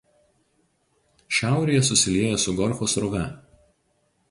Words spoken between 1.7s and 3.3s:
susilieja su Golfo srove.